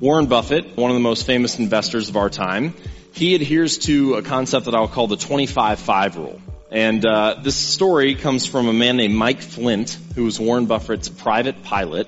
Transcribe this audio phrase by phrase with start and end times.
[0.00, 2.74] Warren Buffett, one of the most famous investors of our time,
[3.12, 6.42] he adheres to a concept that I'll call the 25-5 rule.
[6.70, 11.08] And uh, this story comes from a man named Mike Flint, who was Warren Buffett's
[11.08, 12.06] private pilot.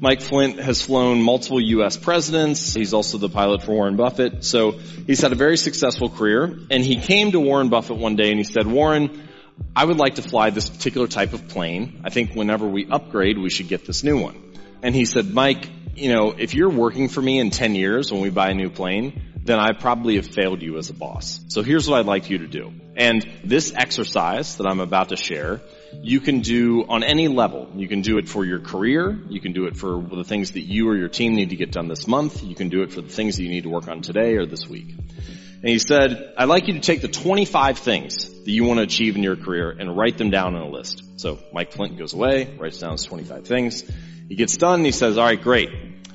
[0.00, 1.96] Mike Flint has flown multiple U.S.
[1.96, 2.72] presidents.
[2.72, 4.44] He's also the pilot for Warren Buffett.
[4.44, 4.78] So
[5.08, 6.56] he's had a very successful career.
[6.70, 9.28] And he came to Warren Buffett one day and he said, Warren,
[9.74, 12.00] I would like to fly this particular type of plane.
[12.04, 14.40] I think whenever we upgrade, we should get this new one.
[14.84, 18.20] And he said, Mike, you know, if you're working for me in 10 years when
[18.20, 21.40] we buy a new plane, then I probably have failed you as a boss.
[21.48, 22.72] So here's what I'd like you to do.
[22.96, 25.60] And this exercise that I'm about to share,
[26.02, 27.70] you can do on any level.
[27.74, 29.18] You can do it for your career.
[29.28, 31.72] You can do it for the things that you or your team need to get
[31.72, 32.42] done this month.
[32.42, 34.46] You can do it for the things that you need to work on today or
[34.46, 34.88] this week.
[34.90, 38.84] And he said, I'd like you to take the 25 things that you want to
[38.84, 41.02] achieve in your career and write them down on a list.
[41.20, 43.82] So Mike Flint goes away, writes down his 25 things.
[44.28, 45.70] He gets done he says, all right, great.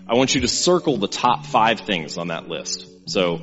[0.07, 3.09] I want you to circle the top five things on that list.
[3.09, 3.41] So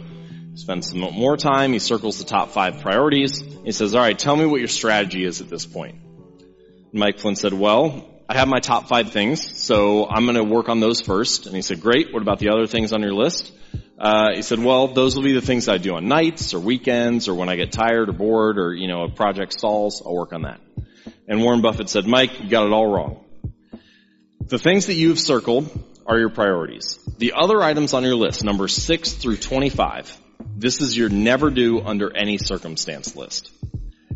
[0.54, 1.72] spends some more time.
[1.72, 3.40] He circles the top five priorities.
[3.40, 5.96] He says, all right, tell me what your strategy is at this point.
[6.92, 10.68] Mike Flint said, well, I have my top five things, so I'm going to work
[10.68, 11.46] on those first.
[11.46, 12.12] And he said, great.
[12.12, 13.52] What about the other things on your list?
[13.98, 17.28] Uh, he said, well, those will be the things I do on nights or weekends
[17.28, 20.02] or when I get tired or bored or, you know, a project stalls.
[20.04, 20.60] I'll work on that.
[21.26, 23.24] And Warren Buffett said, Mike, you got it all wrong.
[24.40, 25.70] The things that you've circled
[26.06, 26.98] are your priorities.
[27.18, 30.16] The other items on your list, number 6 through 25,
[30.56, 33.50] this is your never do under any circumstance list.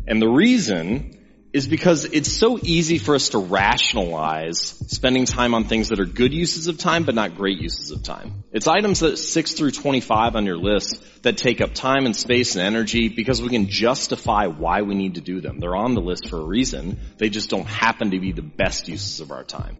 [0.07, 1.15] And the reason
[1.55, 6.05] is because it's so easy for us to rationalize spending time on things that are
[6.05, 8.43] good uses of time but not great uses of time.
[8.51, 12.55] It's items that 6 through 25 on your list that take up time and space
[12.55, 15.61] and energy because we can justify why we need to do them.
[15.61, 16.99] They're on the list for a reason.
[17.17, 19.77] They just don't happen to be the best uses of our time.